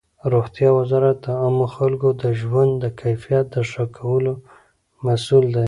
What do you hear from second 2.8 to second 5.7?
د کیفیت د ښه کولو مسؤل دی.